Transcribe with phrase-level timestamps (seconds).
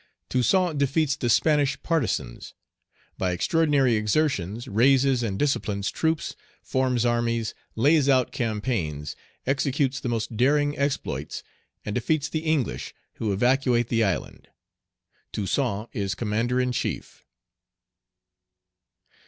[0.29, 2.55] Toussaint defeats the Spanish partisans
[3.19, 10.35] By extraordinary exertions, raises and disciplines troops, forms armies, lays out campaigns, executes the most
[10.35, 11.43] daring exploits,
[11.85, 14.47] and defeats the English, who evacuate the island
[15.31, 17.23] Toussaint is Commander in chief.